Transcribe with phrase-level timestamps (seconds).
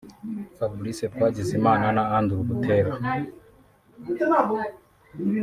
[0.57, 2.93] Fabrice Twagizimana na Andrew Buteera